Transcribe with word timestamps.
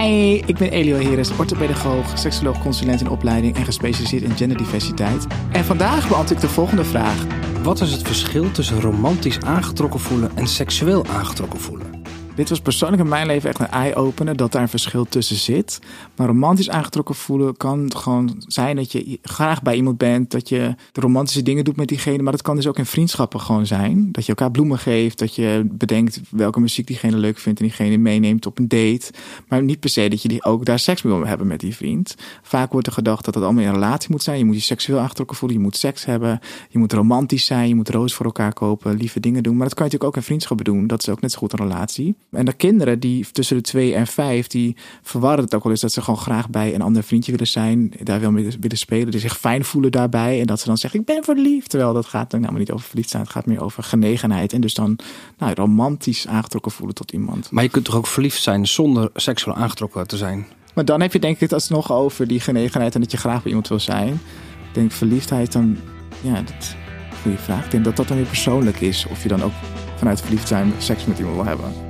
Hi, 0.00 0.42
ik 0.46 0.56
ben 0.56 0.70
Elio 0.70 0.96
Heres, 0.96 1.36
orthopedagoog, 1.36 2.18
seksoloog, 2.18 2.62
consulent 2.62 3.00
in 3.00 3.08
opleiding 3.08 3.56
en 3.56 3.64
gespecialiseerd 3.64 4.22
in 4.22 4.36
genderdiversiteit. 4.36 5.26
En 5.52 5.64
vandaag 5.64 6.08
beantwoord 6.08 6.30
ik 6.30 6.40
de 6.40 6.48
volgende 6.48 6.84
vraag. 6.84 7.26
Wat 7.62 7.80
is 7.80 7.92
het 7.92 8.02
verschil 8.02 8.50
tussen 8.50 8.80
romantisch 8.80 9.40
aangetrokken 9.40 10.00
voelen 10.00 10.30
en 10.34 10.46
seksueel 10.46 11.06
aangetrokken 11.06 11.60
voelen? 11.60 11.99
Dit 12.40 12.48
was 12.48 12.60
persoonlijk 12.60 13.02
in 13.02 13.08
mijn 13.08 13.26
leven 13.26 13.48
echt 13.48 13.58
een 13.58 13.68
eye-opener 13.68 14.36
dat 14.36 14.52
daar 14.52 14.62
een 14.62 14.68
verschil 14.68 15.04
tussen 15.04 15.36
zit. 15.36 15.80
Maar 16.16 16.26
romantisch 16.26 16.70
aangetrokken 16.70 17.14
voelen 17.14 17.56
kan 17.56 17.96
gewoon 17.96 18.42
zijn 18.46 18.76
dat 18.76 18.92
je 18.92 19.18
graag 19.22 19.62
bij 19.62 19.74
iemand 19.74 19.98
bent, 19.98 20.30
dat 20.30 20.48
je 20.48 20.74
de 20.92 21.00
romantische 21.00 21.42
dingen 21.42 21.64
doet 21.64 21.76
met 21.76 21.88
diegene. 21.88 22.22
Maar 22.22 22.32
dat 22.32 22.42
kan 22.42 22.56
dus 22.56 22.66
ook 22.66 22.78
in 22.78 22.86
vriendschappen 22.86 23.40
gewoon 23.40 23.66
zijn. 23.66 24.08
Dat 24.12 24.22
je 24.22 24.28
elkaar 24.28 24.50
bloemen 24.50 24.78
geeft, 24.78 25.18
dat 25.18 25.34
je 25.34 25.68
bedenkt 25.72 26.20
welke 26.30 26.60
muziek 26.60 26.86
diegene 26.86 27.16
leuk 27.16 27.38
vindt 27.38 27.60
en 27.60 27.66
diegene 27.66 27.96
meeneemt 27.96 28.46
op 28.46 28.58
een 28.58 28.68
date. 28.68 29.10
Maar 29.48 29.62
niet 29.62 29.80
per 29.80 29.90
se 29.90 30.08
dat 30.08 30.22
je 30.22 30.28
die 30.28 30.44
ook 30.44 30.64
daar 30.64 30.78
seks 30.78 31.02
mee 31.02 31.14
wil 31.14 31.26
hebben 31.26 31.46
met 31.46 31.60
die 31.60 31.76
vriend. 31.76 32.14
Vaak 32.42 32.72
wordt 32.72 32.86
er 32.86 32.92
gedacht 32.92 33.24
dat 33.24 33.34
het 33.34 33.44
allemaal 33.44 33.62
in 33.62 33.68
een 33.68 33.74
relatie 33.74 34.10
moet 34.10 34.22
zijn. 34.22 34.38
Je 34.38 34.44
moet 34.44 34.54
je 34.54 34.60
seksueel 34.60 34.98
aangetrokken 34.98 35.36
voelen, 35.36 35.58
je 35.58 35.64
moet 35.64 35.76
seks 35.76 36.04
hebben, 36.04 36.40
je 36.68 36.78
moet 36.78 36.92
romantisch 36.92 37.44
zijn, 37.44 37.68
je 37.68 37.74
moet 37.74 37.88
roos 37.88 38.14
voor 38.14 38.26
elkaar 38.26 38.52
kopen, 38.52 38.96
lieve 38.96 39.20
dingen 39.20 39.42
doen. 39.42 39.56
Maar 39.56 39.66
dat 39.66 39.74
kan 39.74 39.86
je 39.86 39.90
natuurlijk 39.92 40.16
ook 40.16 40.22
in 40.22 40.28
vriendschappen 40.28 40.64
doen. 40.64 40.86
Dat 40.86 41.00
is 41.00 41.08
ook 41.08 41.20
net 41.20 41.32
zo 41.32 41.38
goed 41.38 41.52
een 41.52 41.58
relatie. 41.58 42.14
En 42.30 42.44
de 42.44 42.52
kinderen 42.52 43.00
die 43.00 43.26
tussen 43.32 43.56
de 43.56 43.62
twee 43.62 43.94
en 43.94 44.06
vijf, 44.06 44.46
die 44.46 44.76
verwarren 45.02 45.44
het 45.44 45.54
ook 45.54 45.62
wel 45.62 45.72
eens 45.72 45.80
dat 45.80 45.92
ze 45.92 46.02
gewoon 46.02 46.20
graag 46.20 46.48
bij 46.48 46.74
een 46.74 46.82
ander 46.82 47.02
vriendje 47.02 47.30
willen 47.30 47.46
zijn, 47.46 47.92
daar 48.02 48.20
wil 48.20 48.30
mee 48.30 48.56
willen 48.60 48.78
spelen, 48.78 49.10
die 49.10 49.20
zich 49.20 49.38
fijn 49.38 49.64
voelen 49.64 49.92
daarbij 49.92 50.40
en 50.40 50.46
dat 50.46 50.60
ze 50.60 50.66
dan 50.66 50.78
zeggen 50.78 51.00
ik 51.00 51.06
ben 51.06 51.24
verliefd, 51.24 51.70
terwijl 51.70 51.92
dat 51.92 52.06
gaat 52.06 52.30
dan 52.30 52.40
nou 52.40 52.58
niet 52.58 52.70
over 52.70 52.86
verliefd 52.86 53.10
zijn, 53.10 53.22
het 53.22 53.32
gaat 53.32 53.46
meer 53.46 53.62
over 53.62 53.82
genegenheid 53.82 54.52
en 54.52 54.60
dus 54.60 54.74
dan 54.74 54.98
nou, 55.38 55.54
romantisch 55.54 56.26
aangetrokken 56.26 56.72
voelen 56.72 56.94
tot 56.94 57.12
iemand. 57.12 57.50
Maar 57.50 57.62
je 57.62 57.70
kunt 57.70 57.84
toch 57.84 57.96
ook 57.96 58.06
verliefd 58.06 58.42
zijn 58.42 58.66
zonder 58.66 59.10
seksueel 59.14 59.56
aangetrokken 59.56 60.06
te 60.06 60.16
zijn? 60.16 60.46
Maar 60.74 60.84
dan 60.84 61.00
heb 61.00 61.12
je 61.12 61.18
denk 61.18 61.40
ik 61.40 61.50
het 61.50 61.70
nog 61.70 61.92
over 61.92 62.26
die 62.26 62.40
genegenheid 62.40 62.94
en 62.94 63.00
dat 63.00 63.10
je 63.10 63.16
graag 63.16 63.38
bij 63.38 63.46
iemand 63.46 63.68
wil 63.68 63.80
zijn. 63.80 64.12
Ik 64.12 64.74
denk 64.74 64.92
verliefdheid 64.92 65.52
dan, 65.52 65.76
ja, 66.20 66.34
dat 66.42 66.74
goede 67.22 67.38
vraag. 67.38 67.64
Ik 67.64 67.70
denk 67.70 67.84
dat 67.84 67.96
dat 67.96 68.08
dan 68.08 68.16
weer 68.16 68.26
persoonlijk 68.26 68.80
is 68.80 69.06
of 69.10 69.22
je 69.22 69.28
dan 69.28 69.42
ook 69.42 69.52
vanuit 69.96 70.20
verliefd 70.20 70.48
zijn 70.48 70.72
seks 70.78 71.04
met 71.04 71.18
iemand 71.18 71.36
wil 71.36 71.46
hebben. 71.46 71.89